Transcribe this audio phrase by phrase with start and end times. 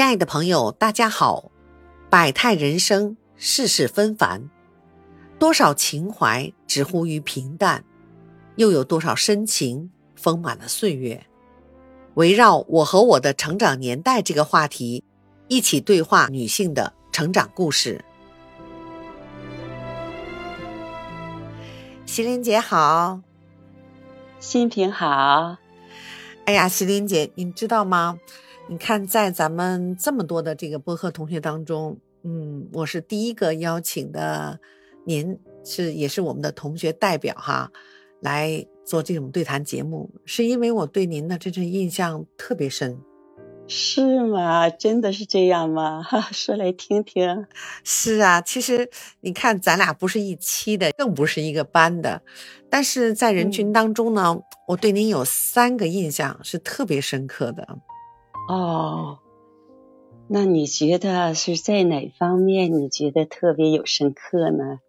[0.00, 1.50] 亲爱的朋友，大家好！
[2.08, 4.48] 百态人生，世事纷繁，
[5.38, 7.84] 多少情怀直呼于平淡，
[8.56, 11.26] 又有多少深情丰满了岁月？
[12.14, 15.04] 围绕我和我的成长年代这个话题，
[15.48, 18.02] 一起对话女性的成长故事。
[22.06, 23.20] 席琳姐好，
[24.38, 25.58] 新平好。
[26.46, 28.18] 哎呀，席琳姐，你知道吗？
[28.70, 34.60] 你看，在咱们这么多的这个播客同学当中，嗯，我是第一个邀请的，
[35.04, 37.72] 您是也是我们的同学代表哈，
[38.20, 42.96] 来做这种对谈节目，是因为我对您的这种印象特别深。
[43.66, 44.70] 是吗？
[44.70, 46.00] 真的是这样吗？
[46.04, 47.46] 哈， 说来听听。
[47.82, 48.88] 是啊，其实
[49.22, 52.22] 你看，咱俩不是一期的，更不是一个班的，
[52.70, 57.80] 但是在人群当中呢，我对您有三个印象是特别深刻的。
[58.50, 59.20] 哦，
[60.26, 64.80] 那你觉得是在哪方面你觉得特别有深刻呢？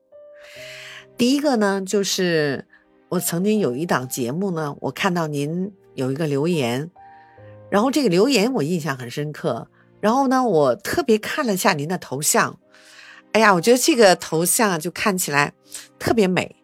[1.15, 2.65] 第一个呢，就是
[3.09, 6.89] 我曾经有一档节目呢，我看到您有一个留言，
[7.69, 9.67] 然后这个留言我印象很深刻，
[9.99, 12.57] 然后呢，我特别看了一下您的头像，
[13.33, 15.53] 哎呀，我觉得这个头像就看起来
[15.99, 16.55] 特别美，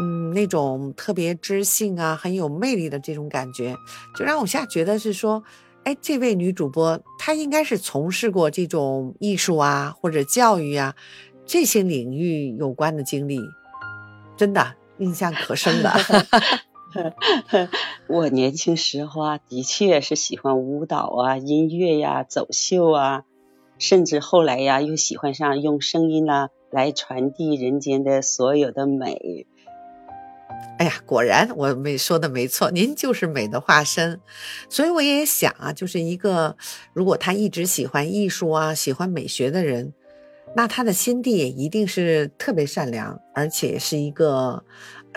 [0.00, 3.76] 嗯，那种特别知性啊，很有魅力的这种感觉，
[4.16, 5.44] 就让我现在觉得是说。
[5.84, 10.94] 哎，这位女主播，她应该是从事过这种艺术啊，或者教育啊
[11.44, 13.38] 这些领域有关的经历，
[14.36, 15.94] 真的印象可深了。
[18.08, 23.24] 我年轻时候啊，的确是喜欢舞蹈啊、音乐呀、走秀啊，
[23.78, 29.46] 甚至后来呀，又喜欢上用声音呢来传递人间的所有的美。
[30.76, 34.20] 哎呀，果然我没说的没错，您就是美的化身。
[34.68, 36.56] 所以我也想啊，就是一个
[36.92, 39.94] 如果他一直喜欢艺术啊、喜欢美学的人，
[40.56, 44.64] 那他的心地一定是特别善良，而且是一个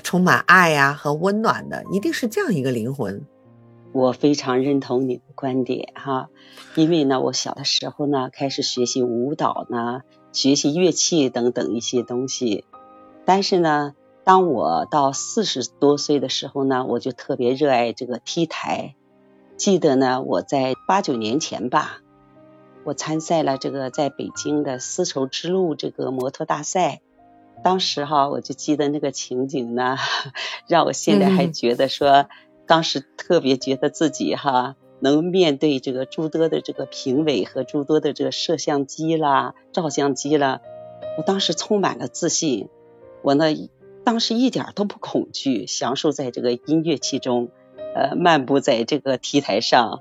[0.03, 3.25] 充满爱呀和温暖的，一定是这样一个灵魂。
[3.93, 6.29] 我非常认同你的观点哈，
[6.75, 12.63] 因为呢，我小的时候呢开始学习舞蹈呢，学习乐器等等一些东西，
[13.25, 13.95] 但是呢。
[14.27, 18.93] 当我到四十多岁的时候呢，我就特别热爱这个 T 台。
[19.55, 22.01] 记得呢，我在八九年前吧，
[22.83, 26.99] 我参赛了这个在北京的丝绸之路这个模特大赛。
[27.63, 29.95] 当时哈，我就记得那个情景呢，
[30.67, 32.27] 让我现在还觉得说，
[32.65, 40.59] 当时特别觉得自己哈能面对这个诸多的这个评委和诸多的这个摄像机啦、照相机啦，
[41.17, 42.67] 我当时充满了自信。
[43.21, 43.45] 我呢。
[44.07, 47.49] 当时一点都不恐惧，享受在这个音乐器中，
[47.93, 49.99] 呃，漫步在这个 T 台上，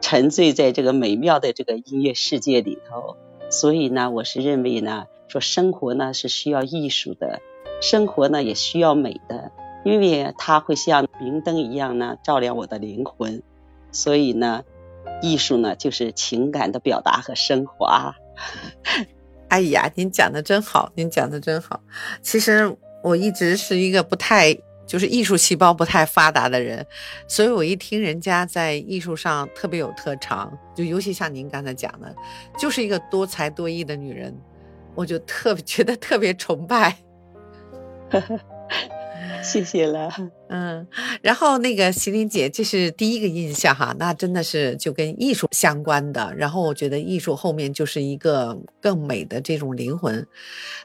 [0.00, 3.16] 沉醉在这个美妙的这个音乐世界里头。
[3.48, 7.40] 所以呢，我是认为呢，说生活呢是需要艺术的，
[7.80, 9.52] 生活呢也需要美的，
[9.84, 13.44] 因为它会像明灯一样呢照亮我的灵魂。
[13.92, 14.64] 所以呢，
[15.22, 18.16] 艺术呢就是情感的表达和升华。
[19.46, 21.84] 哎呀，您讲的真好，您讲的真好。
[22.20, 22.76] 其实。
[23.06, 24.52] 我一直是一个不太
[24.84, 26.84] 就是艺术细胞不太发达的人，
[27.28, 32.12] 所以我一听人家在艺术上特别有特长，就尤其像您刚才讲的，
[32.58, 34.36] 就是一个多才多艺的女人，
[34.96, 36.96] 我就特别 觉得特别崇拜。
[39.42, 40.12] 谢谢了，
[40.48, 40.84] 嗯，
[41.22, 46.34] 然后那个席琳姐，这是第一个印象哈，那真的是就跟艺术相关的。
[46.36, 50.26] 然后我觉得艺术后面就是一个更美的这种灵魂。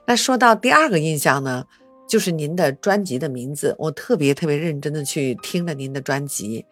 [0.05, 1.65] 那说到第二个印象呢？
[2.11, 6.65] 就是您的专辑的名字，我特别特别认真的去听了您的专辑，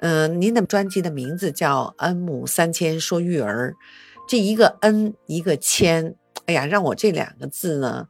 [0.00, 3.70] 嗯，您的专辑的名字叫《恩母三千说育儿》，
[4.28, 8.08] 这一个恩一个千，哎呀，让我这两个字呢，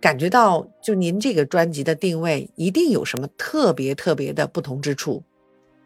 [0.00, 5.24] 感觉到就您这个专辑的定位一定有什么特别特别的不同之处。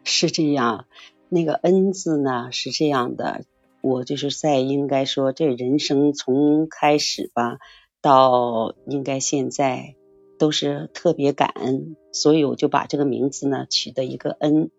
[0.03, 0.85] 是这样，
[1.29, 3.41] 那个恩字呢是这样的，
[3.81, 7.57] 我就是在应该说这人生从开始吧。
[8.05, 9.95] 到应该现在
[10.37, 14.69] 都是特别感恩，所以我就把这个名字呢取的一个恩。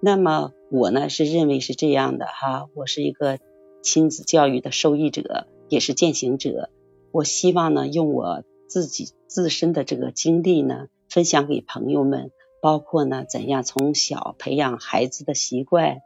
[0.00, 3.38] 那么我呢是认为是这样的哈，我是一个
[3.82, 6.70] 亲子教育的受益者，也是践行者。
[7.12, 15.98] 我希望呢用我自己自身的这个经历呢分享给朋友们，包括呢怎样从小培养孩子的习惯，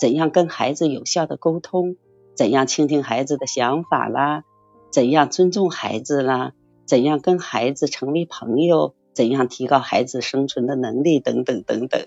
[0.00, 1.94] 怎样跟孩子有效的沟通，
[2.34, 4.42] 怎样倾听孩子的想法啦。
[4.92, 6.52] 怎样尊重孩子啦？
[6.86, 8.94] 怎样跟孩子成为朋友？
[9.14, 12.00] 怎样提高孩子生存的能力等等等等。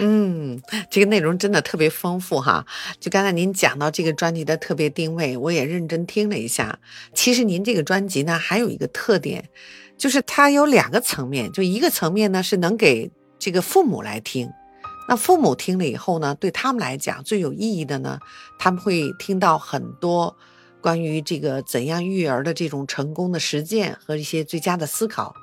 [0.00, 0.58] 嗯，
[0.90, 2.64] 这个内容真的特别丰富哈。
[2.98, 6.78] 就刚才您讲到这个专辑的特别定位，我也认真听了一下。
[7.12, 9.50] 其实您这个专辑呢，还有一个特点，
[9.98, 11.52] 就是它有两个层面。
[11.52, 14.50] 就一个层面呢，是能给这个父母来听。
[15.06, 18.18] 那父母听了以后呢，对他们来讲最有意义的呢，
[18.58, 20.34] 他们会听到很多
[20.84, 25.34] 关于这个怎样育儿的这种成功的实践和一些最佳的思考。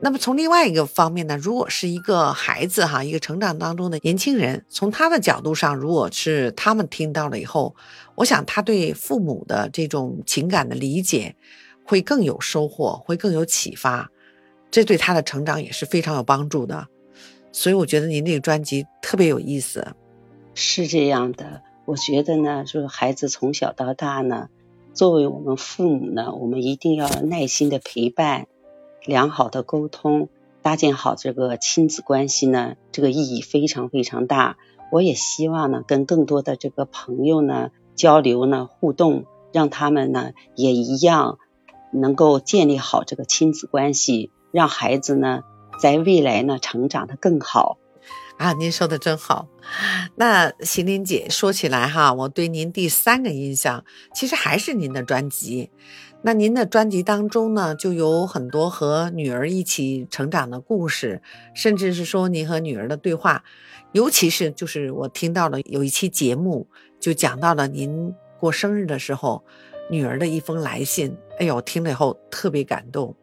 [0.00, 7.76] 那么从另外一个方面呢，如果是一个孩子哈，一个成长当中的年轻人，从他的角度上，如果是他们听到了以后，
[8.14, 11.36] 我想他对父母的这种情感的理解
[11.84, 14.10] 会更有收获，会更有启发，
[14.70, 16.86] 这对他的成长也是非常有帮助的。
[17.52, 19.86] 所以我觉得您这个专辑特别有意思。
[20.54, 24.48] 是这样的，我觉得呢，就是孩子从小到大呢，
[24.92, 28.48] 作为我们父母呢，我们一定要耐心的陪伴。
[29.04, 30.28] 良好的沟通，
[30.62, 34.56] 搭建好这个亲子关系呢，这个意义非常非常大。
[34.90, 41.38] 我也希望呢，跟更多的这个朋友呢交流呢互动，让他们呢也一样
[41.92, 45.42] 能够建立好这个亲子关系，让孩子呢
[45.80, 47.78] 在未来呢成长的更好。
[48.38, 49.48] 啊，您说的真好。
[50.16, 53.84] 那邢林姐说起来哈，我对您第三个印象
[54.14, 55.70] 其实还是您的专辑。
[56.22, 61.22] 那您的专辑当中呢，就有很多和女儿一起成长的故事，
[61.54, 63.44] 甚至是说您和女儿的对话，
[63.92, 66.66] 尤其是就是我听到了有一期节目，
[67.00, 69.44] 就讲到了您过生日的时候，
[69.88, 71.16] 女儿的一封来信。
[71.38, 73.14] 哎呦，听了以后特别感动，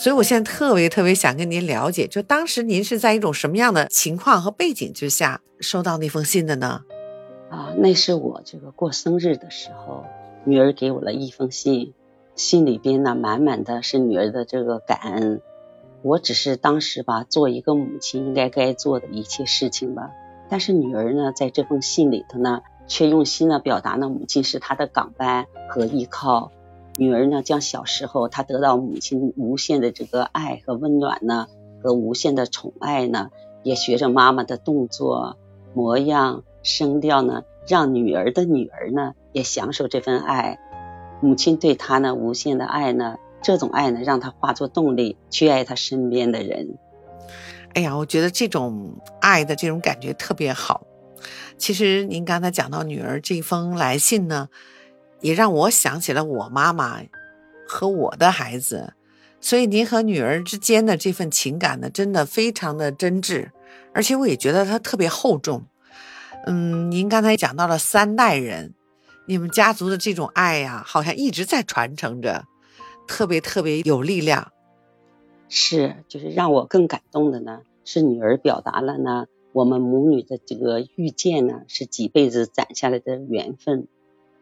[0.00, 6.82] 所以我现在特别特别想跟您了解，就当时您是在一种什么样的情况和背景之下收到那封信的呢？
[7.50, 10.04] 啊，那是我这个过生日的时候，
[10.44, 11.94] 女儿给我了一封信。
[12.36, 15.42] 信里边呢，满满的是女儿的这个感恩。
[16.02, 20.10] 我只是当时吧，做一个母亲应该该做的一切事情吧。
[20.48, 26.52] 但是女儿呢，在这封信里头呢，却用心的表达呢，母亲是她的港湾和依靠。
[26.98, 31.46] 女儿呢，将小时候她得到母亲无限的这个爱和温暖呢，
[31.80, 33.30] 和无限的宠爱呢，
[33.62, 35.38] 也学着妈妈的动作、
[35.74, 40.58] 模样、声调呢，让女儿的女儿呢，也享受这份爱。
[41.20, 46.78] 母亲对她呢无限的爱呢，这种爱呢让她化作动力去爱她身边的人。
[47.74, 50.84] 哎呀，我觉得这种爱的这种感觉特别好。
[51.56, 54.48] 其实您刚才讲到女儿这封来信呢，
[55.20, 57.00] 也让我想起了我妈妈
[57.66, 58.94] 和我的孩子。
[59.40, 63.50] 所以您和女儿之间的这份情感呢，真的非常的真挚，
[63.94, 65.64] 而且我也觉得它特别厚重。
[66.46, 68.74] 嗯，您刚才讲到了三代人。
[69.26, 72.46] 你们家族的这种爱呀，好像一直在传承着，
[73.06, 74.52] 特别特别有力量。
[75.50, 83.86] 是，就是让我更感动的呢，是女儿表达了呢，我们母女的这个遇见呢，是几辈子攒下来的缘分，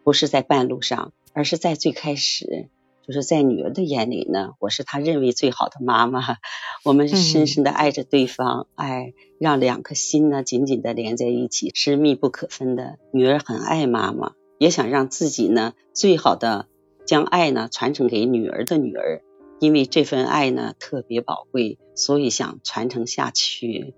[0.06, 2.68] 不是在半路上，而是在最开始，
[3.04, 6.36] 就是在女儿的眼里呢，我是她认为最好的妈妈。
[6.84, 12.98] 我们深深的爱着对方，爱让两颗心呢紧紧的连在一起，是密不可分的。
[13.12, 14.34] 女儿很爱妈妈。
[14.58, 16.68] 也想让自己呢，最好的
[17.04, 19.22] 将爱呢传承给女儿的女儿，
[19.58, 23.92] 因为这份爱呢特别宝贵，所以想传承下去。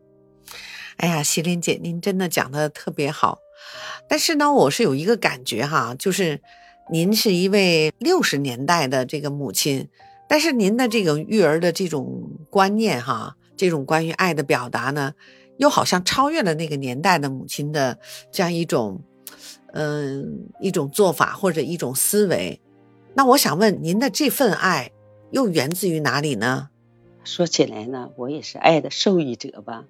[0.96, 3.40] 哎呀，西林姐，您真的讲的特别好。
[4.08, 6.40] 但是呢，我是有一个感觉哈，就是
[6.90, 9.88] 您是一位六十年代的这个母亲，
[10.28, 15.14] 但是您的这个育儿的这种观念哈，这种关于爱的表达呢，
[15.56, 17.98] 又好像超越了那个年代的母亲的
[18.32, 19.02] 这样一种。
[19.74, 22.58] 嗯，一种做法或者一种思维，
[23.14, 24.92] 那我想问您的这份爱
[25.30, 26.70] 又源自于哪里呢？
[27.22, 29.84] 说起来呢，我也是爱的受益者吧，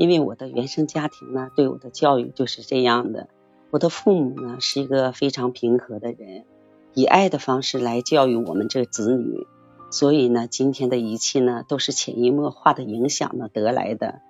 [0.00, 3.28] 因为我的原生家庭呢，对我的教育就是这样的。
[3.70, 6.46] 我的父母呢是一个非常平和的人，
[6.94, 9.46] 以爱的方式来教育我们这子女，
[9.90, 14.22] 所以呢，今天的一切呢都是潜移默化的影响呢得来的。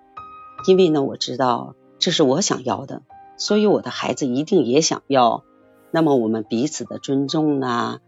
[0.67, 3.03] 因为呢，我知道这是我想要的。
[3.37, 5.45] 所以我的孩子一定也想要，
[5.93, 8.01] 那么我们彼此的尊重呢，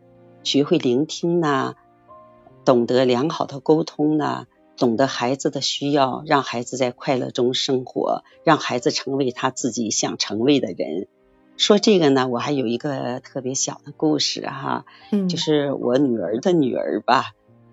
[0.42, 1.76] 学会聆听呢，
[2.64, 11.06] 懂得良好的沟通呢，懂得孩子的需要，让孩子在快乐中生活，让孩子成为他自己想成为的人。
[11.56, 17.32] 说这个呢，我还有一个特别小的故事哈，嗯，就是我女儿的女儿吧，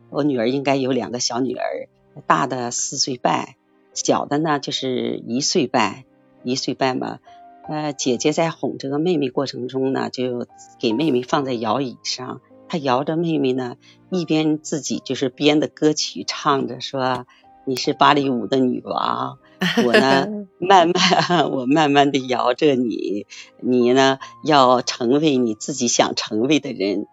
[0.10, 1.88] 我女儿应该有两个小女儿，
[2.28, 3.56] 大的四岁半，
[3.94, 6.04] 小的呢就是一岁半，
[6.44, 7.20] 一岁半吧。
[7.68, 10.48] 呃，姐姐在哄这个妹妹过程中呢，就
[10.80, 13.76] 给妹妹放在摇椅上，他摇着妹妹呢，
[14.12, 17.26] 一边自己就是编的歌曲唱着说
[17.66, 19.40] ：“你是芭蕾舞的女王，
[19.86, 20.28] 我呢
[20.62, 23.26] 慢慢我慢慢的摇着你，
[23.60, 27.08] 你呢要成为你自己想成为的人。”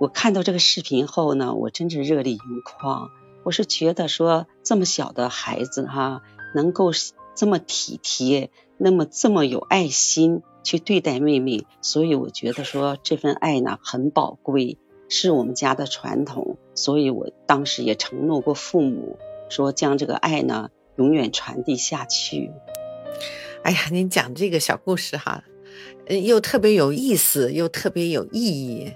[0.00, 3.10] 我看到这个视频后呢，我真是热泪盈眶。
[3.44, 6.22] 我是觉得说这么小的孩子哈，
[6.54, 6.92] 能够
[7.34, 10.42] 这么体贴，那么这么有爱心。
[10.64, 14.76] 去对待妹妹，所以我觉得说这份爱呢很宝贵，
[15.08, 16.58] 是我们家的传统。
[16.74, 19.18] 所以我当时也承诺过父母，
[19.48, 22.50] 说将这个爱呢永远传递下去。
[23.62, 25.42] 哎呀，您讲这个小故事哈，
[26.08, 28.92] 又特别有意思，又特别有意义。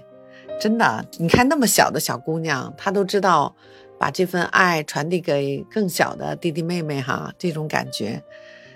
[0.59, 3.55] 真的，你看那么小的小姑娘，她都知道
[3.97, 8.21] 把这份爱传递给更小的弟弟妹妹哈，这种感觉。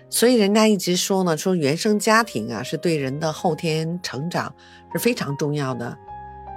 [0.10, 4.54] 所以人家一直说呢，说原生家庭啊是对人的后天成长
[4.94, 5.98] 是非常重要的。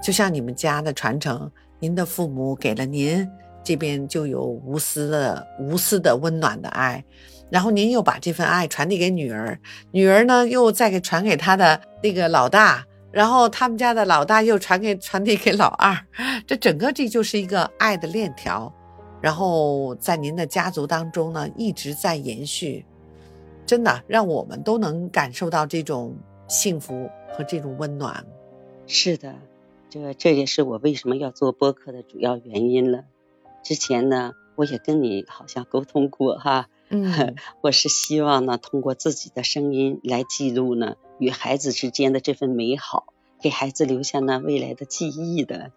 [0.02, 3.28] 就像你们家的传承，您的父母给了您
[3.62, 7.04] 这边就有无私的、无私的温暖的爱，
[7.50, 9.58] 然后您又把这份爱传递给女儿，
[9.90, 15.98] 女儿呢又再给传给她的那个老大，然后他们家的老大又传给传递给老二，
[16.46, 18.72] 这整个这就是一个爱的链条，
[19.20, 22.86] 然后在您的家族当中呢一直在延续。
[23.66, 26.16] 真的让我们都能感受到这种
[26.48, 28.26] 幸福和这种温暖。
[28.86, 29.36] 是的，
[29.88, 33.04] 这这也是我为什么要做播客的主要原因了。
[33.62, 45.72] 之前呢，我也跟你好像沟通过哈，嗯， 我是希望呢，通过自己的声音来记录呢与孩子之间的这份美好，给孩子留下呢未来的记忆的，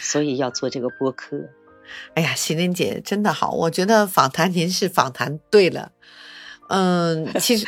[0.00, 1.50] 所以要做这个播客。
[2.14, 5.92] 哎呀，喜林姐真的好，我觉得访谈您是访谈对了。
[6.74, 7.66] 嗯，其实，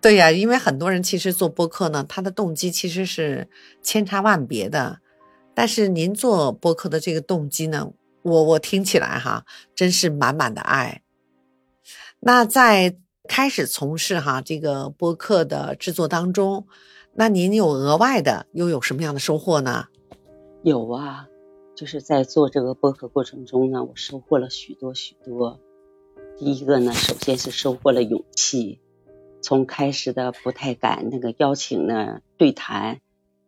[0.00, 3.50] 对呀，因为很多人其实做播客呢，他的动机其实是
[3.82, 5.00] 千差万别的。
[5.54, 9.44] 但是您做播客的这个动机呢，我我听起来哈，
[9.74, 11.02] 真是满满的爱。
[12.20, 12.96] 那在
[13.28, 16.66] 开始从事哈这个播客的制作当中，
[17.12, 19.88] 那您有额外的又有什么样的收获呢？
[20.62, 21.28] 有啊，
[21.76, 25.60] 就是在做这个播客过程中呢，我收获了许多许多。
[26.38, 28.78] 第一个呢，首先是收获了勇气，
[29.40, 33.00] 从开始的不太敢那个邀请呢对谈，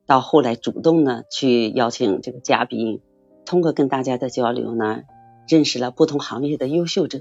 [0.07, 3.03] 到后来主动呢去邀请这个嘉宾，
[3.45, 5.03] 通过跟大家的交流呢，
[5.47, 7.21] 认识了不同行业的优秀者，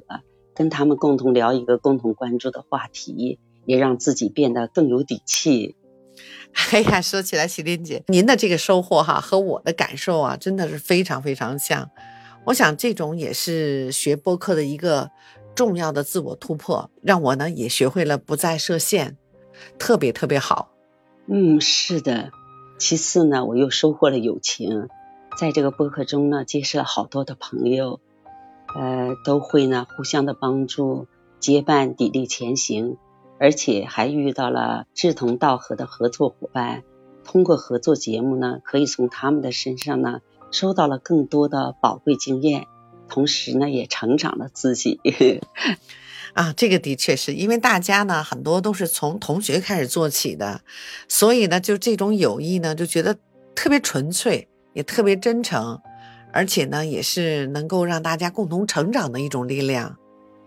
[0.55, 5.75] 跟他们共同聊一个共同关注的话题，也让自己变得更有底气。
[6.71, 11.91] 哎呀，说起来，喜林姐，您的这个收获哈，和我的感受啊，真的是非常非常像。
[12.45, 15.11] 我想这种也是学播客的一个。
[15.57, 19.17] 重要的自我突破，让我呢也学会了不再设限，
[19.79, 20.69] 特别特别好。
[21.25, 22.29] 嗯，是的。
[22.77, 24.87] 其次呢，我又收获了友情，
[25.39, 27.99] 在这个播客中呢，结识了好多的朋友，
[28.75, 31.07] 呃，都会呢互相的帮助，
[31.39, 32.97] 结伴砥砺前行，
[33.39, 36.83] 而且还遇到了志同道合的合作伙伴。
[37.23, 40.21] 通过合作节目呢，可以从他们的身上呢，
[40.51, 42.67] 收到了更多的宝贵经验。
[43.09, 44.99] 同时呢，也成长了自己
[46.33, 50.61] 啊，这个的确是因为大家呢，很多都是从同学开始做起的，
[51.07, 53.17] 所以呢，就这种友谊呢，就觉得
[53.55, 55.81] 特别纯粹，也特别真诚，
[56.31, 59.97] 而且呢，也是能够让大家共同成长的一种力量。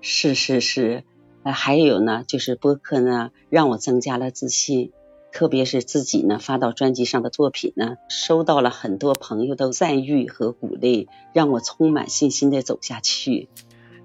[0.00, 1.02] 是是是，
[1.42, 4.92] 呃，还有呢，就是播客呢，让我增加了自信。
[5.32, 13.48] 特别是自己呢发到专辑上的作品呢，收到了很多朋友的赞誉和鼓励，让我充满信心的走下去。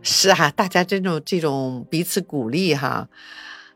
[0.01, 3.09] 是啊，大家这种这种彼此鼓励哈，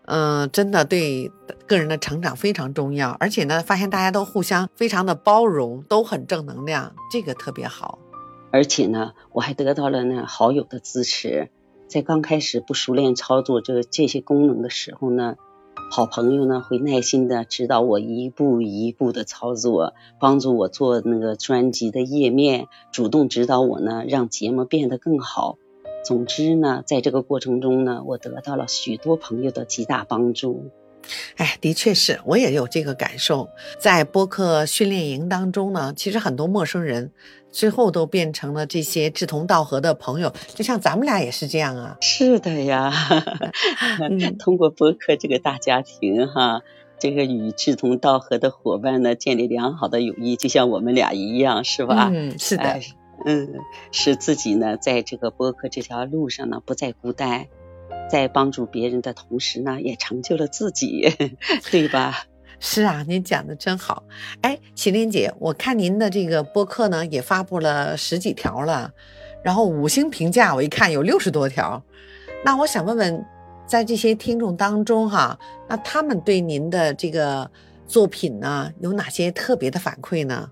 [0.06, 1.32] 嗯，真的对
[1.66, 3.10] 个人的成长非常重要。
[3.20, 7.98] 而且呢，发现大家都互相非常的包容，都很正能量，这个特别好。
[8.52, 11.50] 而且呢，我还得到了呢好友的支持，
[11.88, 15.36] 在刚开始不熟练操作这这些功能的时候呢。
[15.92, 25.58] 好朋友呢，会耐心的指导我一步一步的操作，帮助我做那个专辑的页面，主动指导我呢，让节目变得更好。
[26.06, 30.70] 总之呢，在这个过程中呢，我得到了许多朋友的极大帮助。
[31.38, 33.50] 哎，的确是我也有这个感受。
[33.80, 37.12] 在播客训练营当中呢，其实很多陌生人
[37.52, 41.98] 最后都变成了这些志同道合的朋友，就像咱们俩也是这样啊。
[42.02, 42.92] 是的呀，
[44.40, 46.62] 通过播客这个大家庭哈，
[47.00, 52.10] 这个与志同道合的伙伴呢建立良好的友谊，就像我们俩一样，是吧？
[52.14, 52.80] 嗯，是的，
[53.26, 53.54] 嗯，
[53.92, 57.48] 使自己呢在这个播客这条路上呢不再孤单。
[58.10, 61.08] 在帮助别人的同时呢，也成就了自己，
[61.70, 62.24] 对吧？
[62.60, 64.04] 是啊，您讲的真好。
[64.42, 68.92] 哎，麒麟姐，我看您的这个播客呢，也发布了十几条了，
[69.44, 71.82] 然后五星评价我一看有六十多条。
[72.44, 73.26] 那我想问问，
[73.66, 77.50] 在这些听众当中哈，那他们对您的这个
[77.88, 80.52] 作品呢，有哪些特别的反馈呢？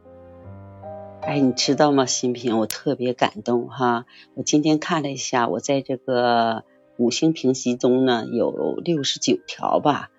[1.22, 4.06] 哎，你知道吗，新平，我特别感动哈。
[4.36, 6.64] 我今天看了一下，我在这个
[6.96, 10.10] 五星评析中呢，有六十九条吧。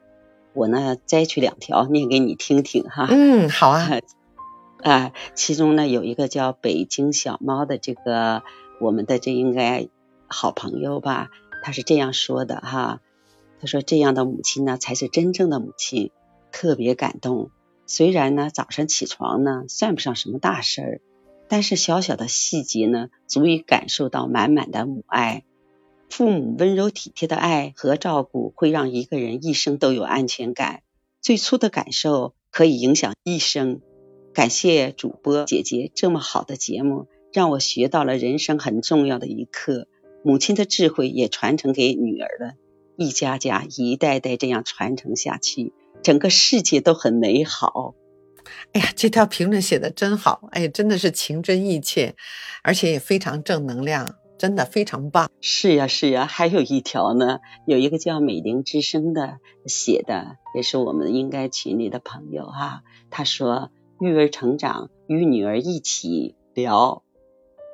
[0.59, 3.07] 我呢摘取两条念给你听听哈。
[3.09, 3.88] 嗯，好啊。
[4.83, 8.43] 啊，其中呢有一个叫北京小猫的这个
[8.81, 9.88] 我们的这应该
[10.27, 11.31] 好朋友吧，
[11.62, 13.00] 他是这样说的哈。
[13.61, 16.11] 他说这样的母亲呢才是真正的母亲，
[16.50, 17.50] 特别感动。
[17.87, 21.00] 虽然呢早上起床呢算不上什么大事儿，
[21.49, 25.45] 但是小小的细节呢足以感受到满满的母爱。
[26.11, 30.83] 父母温柔体贴的爱和照顾会让一个人一生都有安全感。
[31.21, 33.81] 最初的感受可以影响一生。
[34.33, 39.88] 感谢主播姐姐这么好的节目，让我学到了人生很重要的一课。
[40.25, 42.55] 母亲的智慧也传承给女儿了，
[42.97, 45.73] 一家家一代代这样传承下去，
[46.03, 47.95] 整个世界都很美好。
[48.73, 52.15] 哎呀，这条评论写的真好，哎，真的是情真意切，
[52.62, 54.17] 而且也非常正能量。
[54.38, 62.83] 真的非常棒，是呀是呀，还有一条呢，有一个叫美玲之声的写的，也是我们应该群里的朋友哈。
[63.11, 67.02] 他说育儿成长与女儿一起聊，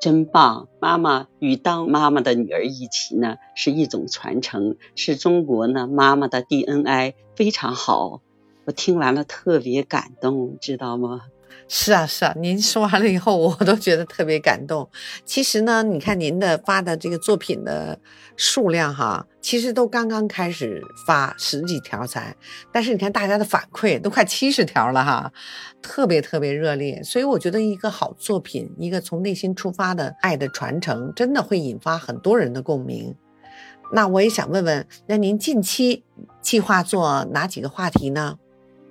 [0.01, 0.69] 真棒！
[0.81, 8.23] 妈妈与当妈妈的女儿一起呢，是一种传承，是中国呢妈妈的 DNA，非常好。
[8.65, 11.21] 我听完了特别感动，知道吗？
[11.67, 14.89] 是啊，是啊，您说完了以后，我都觉得特别感动。
[15.25, 17.99] 其实呢，你看您的发的这个作品的
[18.37, 22.37] 数量哈，其实都刚刚开始发十几条才，
[22.71, 25.33] 但是你看大家的反馈都快七十条了哈，
[25.81, 27.03] 特别特别热烈。
[27.03, 33.15] 所以我觉得一个好作品，一个从内心出发的爱的传承，真的会引发很多人的共鸣。
[33.93, 36.05] 那我也想问问，那您近期
[36.43, 38.39] 计划做哪几个话题呢？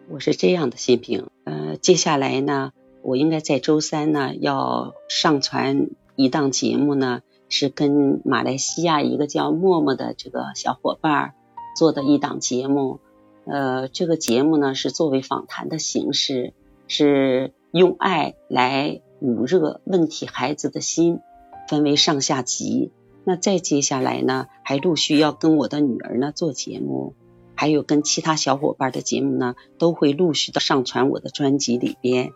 [0.10, 11.34] 我是这样的心平，呃，接下来呢，我应该在周三呢要上传一档节目呢，是跟马来西亚一个叫默默的这个小伙伴
[11.78, 13.00] 做的一档节目，
[13.46, 16.54] 呃，这个节目呢是作为访谈的形式，
[16.88, 21.22] 是用爱来捂热问题孩子的心，
[21.70, 22.92] 分为上下集。
[23.24, 27.16] 那再接下来呢，还陆续要跟我的女儿呢做节目。
[27.64, 32.34] 还有跟其他小伙伴的节目呢，都会陆续的上传我的专辑里边，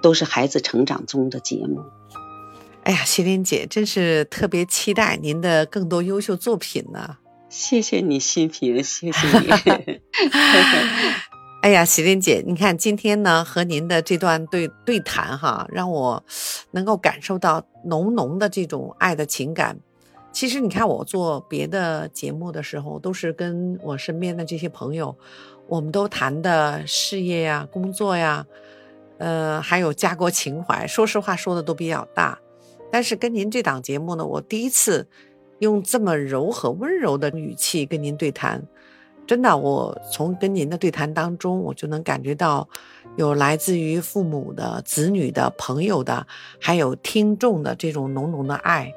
[0.00, 1.82] 都是孩子成长中的节目。
[2.84, 7.16] 哎呀，喜莲姐真是特别期待您的更多优秀作品呢。
[7.48, 10.00] 谢谢你，新平，谢谢你。
[11.62, 16.22] 哎呀，喜林姐，你看今天呢和您的这段对对谈哈，让我
[16.70, 19.80] 能够感受到浓浓的这种爱的情感。
[20.36, 25.16] 其实你看，我做别的节目的时候，都是跟我身边的这些朋友，
[25.66, 28.46] 我们都谈的事业呀、工作呀，
[29.16, 30.86] 呃，还有家国情怀。
[30.86, 32.38] 说实话，说的都比较大。
[32.92, 35.08] 但是跟您这档节目呢，我第一次
[35.60, 38.62] 用这么柔和温柔的语气跟您对谈，
[39.26, 42.68] 真的，我从跟您的对谈当中，我就能感觉到
[43.16, 46.26] 有来自于父母的、子女的、朋友的，
[46.60, 48.92] 还有听众的这种浓浓的爱。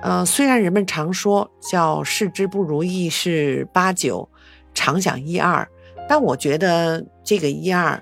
[0.00, 4.28] 呃，虽然人们常说叫视之不如意事八九，
[4.72, 5.68] 常想一二，
[6.08, 8.00] 但我觉得这个一二，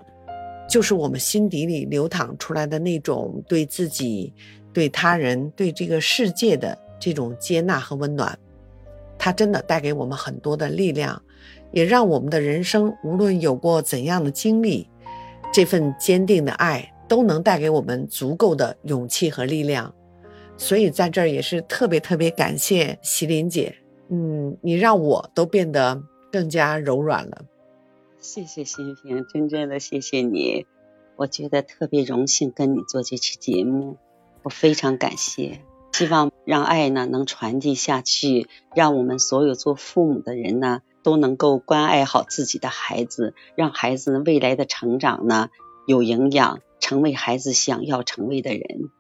[0.69, 4.35] 就是我们心底里流淌出来的那种对自己、
[4.75, 8.39] 对他人、对这个世界的这种接纳和温暖。
[9.19, 11.21] 它真的带给我们很多的力量，
[11.73, 14.87] 也让我们的人生无论有过怎样的经历，
[15.51, 19.95] 这份坚定的爱都能带给我们足够的勇气和力量。
[20.59, 23.77] 所以在这儿也是特别特别感谢席琳姐，
[24.09, 27.45] 嗯，你让我都变得更加柔软了。
[28.19, 30.67] 谢谢心平，真正的谢谢你，
[31.17, 33.99] 我觉得特别荣幸跟你做这期节目，
[34.43, 35.61] 我非常感谢。
[35.93, 45.49] 希望让爱呢能传递下去，让我们所有做父母的人呢都能够关爱好自己的孩子，让孩子未来的成长呢
[45.87, 48.91] 有营养，成为孩子想要成为的人。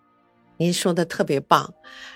[0.58, 1.74] 您说的特别棒，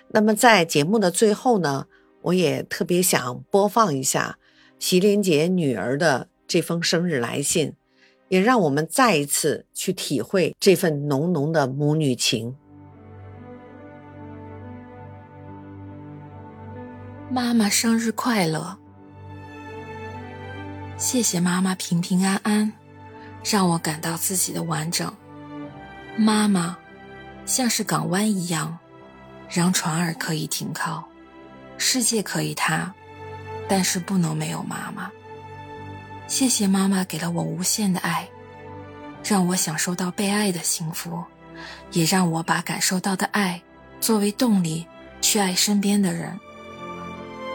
[0.08, 1.86] 那么在节目的最后呢，
[2.22, 4.38] 我也特别想播放一下
[4.78, 7.74] 席琳姐女儿的这封生日来信，
[8.28, 12.56] 也让我们再一次去体会这份浓浓的母女情。
[17.30, 18.76] 妈妈生日快乐！
[20.96, 22.72] 谢谢妈妈平平安安，
[23.44, 25.10] 让我感到自己的完整。
[26.16, 26.76] 妈妈，
[27.50, 28.78] 像是港湾一样，
[29.48, 31.02] 让船儿可以停靠，
[31.78, 32.94] 世界可以塌，
[33.68, 35.10] 但是不能没有妈妈。
[36.28, 38.28] 谢谢妈妈给了我无限的爱，
[39.24, 41.24] 让我享受到被爱的幸福，
[41.90, 43.60] 也让我把感受到的爱
[44.00, 44.86] 作为动力
[45.20, 46.38] 去爱身边的人。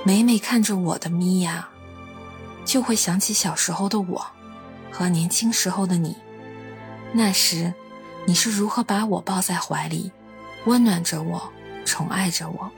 [0.04, 1.70] 每每看着我的米娅，
[2.66, 4.28] 就会想起小时候的我，
[4.92, 6.18] 和年轻时候的你。
[7.14, 7.74] 那时。
[8.28, 10.12] 你是如何把我抱在怀里，
[10.66, 11.52] 温暖着我，
[11.86, 12.72] 宠爱着我？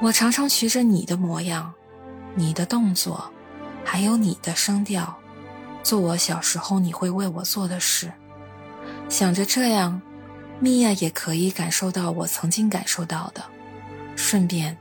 [0.00, 1.72] 我常常学着你的模样，
[2.34, 3.30] 你的动作，
[3.84, 5.16] 还有你的声调，
[5.84, 8.12] 做我小时候你会为我做的事。
[9.08, 10.02] 想着这样，
[10.58, 13.44] 米娅也可以感受到我曾经感受到的，
[14.16, 14.76] 顺便，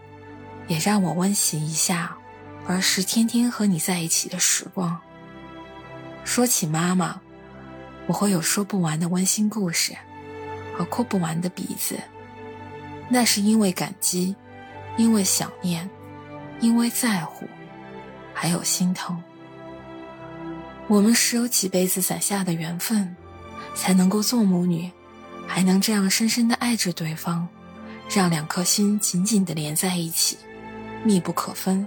[0.67, 2.17] 也让我温习一下
[2.65, 4.99] 儿时天天和你在一起的时光。
[6.23, 7.21] 说起妈妈。
[8.07, 9.93] 我会有说不完的温馨故事，
[10.75, 11.99] 和哭不完的鼻子。
[13.09, 14.35] 那是因为感激，
[14.97, 15.89] 因为想念，
[16.59, 17.45] 因为在乎，
[18.33, 19.21] 还有心疼。
[20.87, 23.15] 我们是有几辈子攒下的缘分，
[23.75, 24.89] 才能够做母女，
[25.45, 27.45] 还能这样深深的爱着对方，
[28.09, 30.37] 让两颗心紧紧的连在一起，
[31.03, 31.85] 密不可分。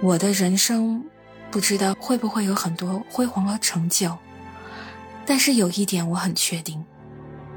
[0.00, 1.04] 我的人生，
[1.50, 4.16] 不知道会不会有很多辉煌和成就。
[5.26, 6.84] 但是有一点我很确定，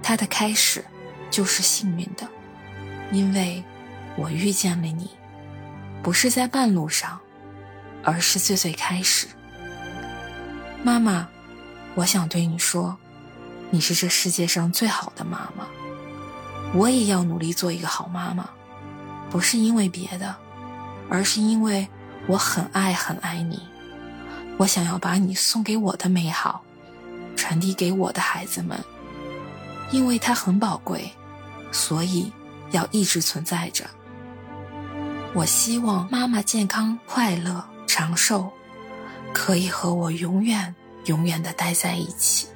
[0.01, 0.83] 它的开始
[1.29, 2.27] 就是幸运的，
[3.11, 3.63] 因为
[4.17, 5.11] 我遇见了你，
[6.01, 7.19] 不是在半路上，
[8.03, 9.27] 而是最最开始。
[10.83, 11.27] 妈妈，
[11.93, 12.97] 我想对你说，
[13.69, 15.67] 你是这世界上最好的妈妈，
[16.73, 18.49] 我也要努力做一个好妈妈，
[19.29, 20.35] 不是因为别的，
[21.07, 21.87] 而是因为
[22.25, 23.61] 我很爱很爱你，
[24.57, 26.63] 我想要把你送给我的美好。
[27.49, 28.79] 传递给我的孩子们，
[29.89, 31.11] 因为它很宝贵，
[31.71, 32.31] 所以
[32.69, 33.89] 要一直存在着。
[35.33, 38.51] 我希望妈妈健康、快乐、长寿，
[39.33, 42.47] 可以和我永远、永远的待在一起。